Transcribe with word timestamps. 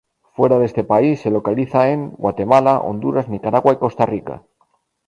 Fuera 0.35 0.57
de 0.57 0.65
este 0.65 0.83
país, 0.83 1.21
se 1.21 1.29
localiza 1.29 1.91
en; 1.91 2.09
Guatemala, 2.17 2.79
Honduras, 2.79 3.29
Nicaragua 3.29 3.73
y 3.73 3.77
Costa 3.77 4.07
Rica. 4.07 4.41